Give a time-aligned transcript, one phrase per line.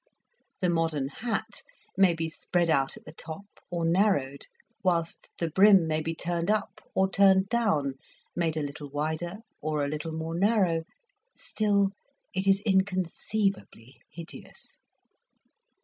[0.61, 1.61] The modern hat
[1.95, 4.47] may be spread out at the top, or narrowed,
[4.83, 7.99] whilst the brim may be turned up or turned down,
[8.35, 10.85] made a little wider or a little more narrow,
[11.35, 11.91] still
[12.33, 14.77] it is inconceivably hideous.